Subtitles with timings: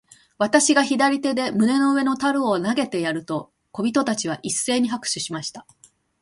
[0.39, 5.67] 私が左手で胸の上の樽を投げてやると、小人たちは一せいに拍手しました。